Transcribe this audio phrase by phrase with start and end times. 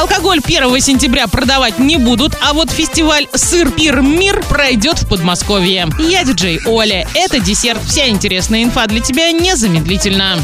[0.00, 5.88] Алкоголь 1 сентября продавать не будут, а вот фестиваль «Сыр Пир Мир» пройдет в Подмосковье.
[5.98, 7.06] Я диджей Оля.
[7.12, 7.82] Это десерт.
[7.86, 10.38] Вся интересная инфа для тебя незамедлительно.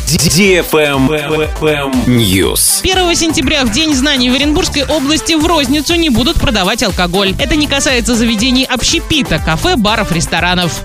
[2.05, 2.83] News.
[2.83, 7.35] 1 сентября в День знаний в Оренбургской области в розницу не будут продавать алкоголь.
[7.39, 10.83] Это не касается заведений общепита, кафе, баров, ресторанов.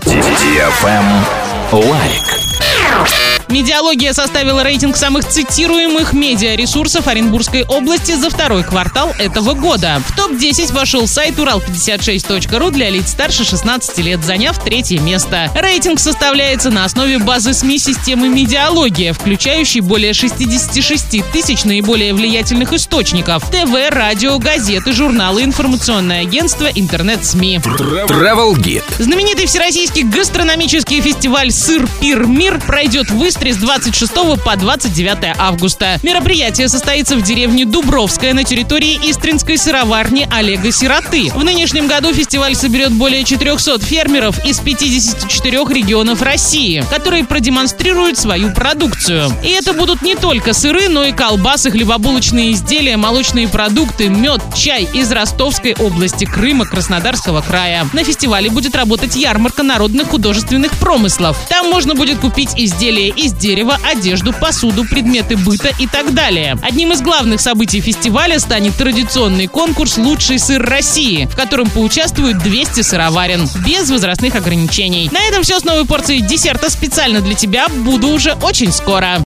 [1.73, 3.30] Лайк.
[3.51, 10.01] Медиалогия составила рейтинг самых цитируемых медиаресурсов Оренбургской области за второй квартал этого года.
[10.07, 15.51] В топ-10 вошел сайт урал56.ру для лиц старше 16 лет, заняв третье место.
[15.53, 23.43] Рейтинг составляется на основе базы СМИ системы медиалогия, включающей более 66 тысяч наиболее влиятельных источников–
[23.51, 27.57] ТВ, радио, газеты, журналы, информационное агентство, интернет-СМИ.
[27.57, 28.83] Travel Guide.
[28.99, 34.13] Знаменитый всероссийский гастрономический фестиваль «Сыр Пир Мир» пройдет в Истре с 26
[34.45, 35.99] по 29 августа.
[36.03, 41.31] Мероприятие состоится в деревне Дубровская на территории Истринской сыроварни Олега Сироты.
[41.33, 48.53] В нынешнем году фестиваль соберет более 400 фермеров из 54 регионов России, которые продемонстрируют свою
[48.53, 49.33] продукцию.
[49.43, 54.87] И это будут не только сыры, но и колбасы, хлебобулочные изделия, молочные продукты, мед, чай
[54.93, 57.87] из Ростовской области, Крыма, Краснодарского края.
[57.93, 61.39] На фестивале будет работать ярмарка народных художественных промыслов.
[61.49, 66.57] Там можно будет купить изделия из дерева, одежду, посуду, предметы быта и так далее.
[66.61, 72.81] Одним из главных событий фестиваля станет традиционный конкурс «Лучший сыр России», в котором поучаствуют 200
[72.81, 75.09] сыроварен, без возрастных ограничений.
[75.11, 77.67] На этом все с новой порцией десерта специально для тебя.
[77.69, 79.19] Буду уже очень скоро.